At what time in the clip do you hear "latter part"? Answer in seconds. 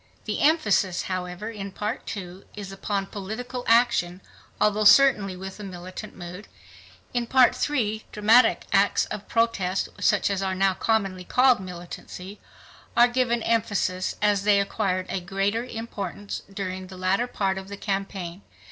16.97-17.59